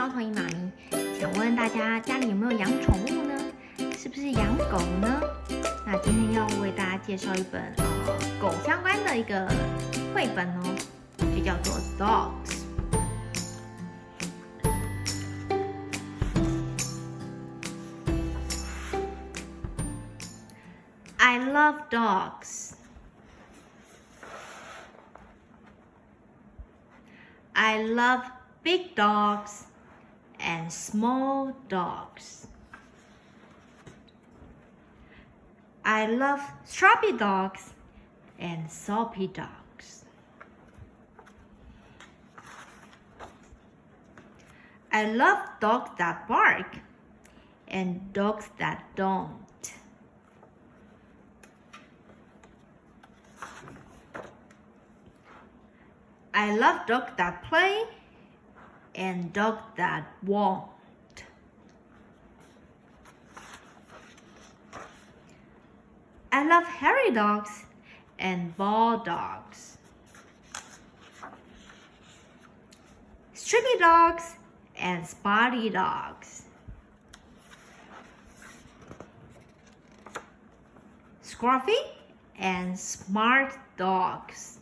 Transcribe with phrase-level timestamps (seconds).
[0.00, 0.72] 猫头鹰妈咪。
[1.20, 3.34] 想问大家家里有没有养宠物呢？
[3.98, 5.20] 是不是养狗呢？
[5.84, 7.84] 那今天要为大家介绍一本呃
[8.40, 9.46] 狗相关的一个
[10.14, 10.74] 绘本哦，
[11.18, 12.62] 就叫做 Dogs。
[21.18, 22.72] I love dogs.
[27.52, 28.22] I love
[28.62, 29.64] big dogs
[30.50, 32.48] and small dogs.
[35.84, 37.72] I love strappy dogs
[38.36, 40.04] and soppy dogs.
[44.90, 46.78] I love dogs that bark
[47.68, 49.72] and dogs that don't.
[56.34, 57.84] I love dogs that play
[58.94, 60.64] and dogs that won't.
[66.32, 67.64] I love hairy dogs
[68.18, 69.78] and bald dogs.
[73.34, 74.36] Stripy dogs
[74.78, 76.44] and spotty dogs.
[81.24, 81.74] Scruffy
[82.38, 84.59] and smart dogs.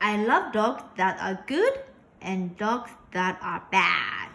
[0.00, 1.80] I love dogs that are good
[2.20, 4.30] and dogs that are bad.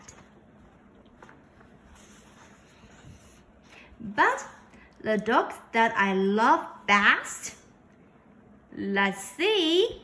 [4.00, 4.46] But
[5.02, 7.56] the dogs that I love best,
[8.76, 10.02] let's see.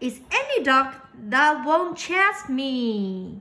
[0.00, 0.94] Is any dog
[1.28, 3.40] that won't chase me?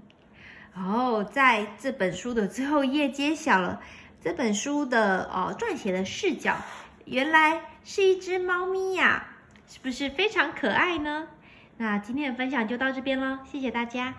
[0.75, 3.81] 哦，在这本书的最后一页揭晓了
[4.20, 6.56] 这本书的哦撰写的视角，
[7.04, 9.26] 原来是一只猫咪呀，
[9.68, 11.28] 是不是非常可爱呢？
[11.76, 14.14] 那今天的分享就到这边喽，谢谢大家。